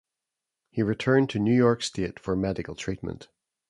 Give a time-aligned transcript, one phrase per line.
[0.71, 3.27] He returned to New York State for medical treatment.